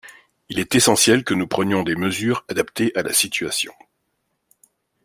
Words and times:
Il 0.49 0.57
est 0.57 0.73
essentiel 0.73 1.23
que 1.23 1.35
nous 1.35 1.45
prenions 1.45 1.83
des 1.83 1.95
mesures 1.95 2.43
adaptées 2.49 2.91
à 2.97 3.03
la 3.03 3.13
situation. 3.13 3.71